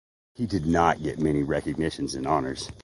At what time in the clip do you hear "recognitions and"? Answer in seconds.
1.43-2.25